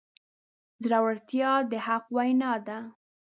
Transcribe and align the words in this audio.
زړورتیا 0.83 1.51
د 1.69 1.73
حق 1.85 2.05
وینا 2.15 2.53
ده. 2.67 2.77